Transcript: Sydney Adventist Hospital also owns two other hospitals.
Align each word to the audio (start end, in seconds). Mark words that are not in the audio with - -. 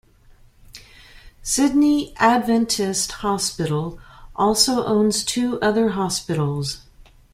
Sydney 1.43 2.15
Adventist 2.17 3.11
Hospital 3.21 3.99
also 4.35 4.83
owns 4.83 5.23
two 5.23 5.59
other 5.61 5.89
hospitals. 5.89 6.81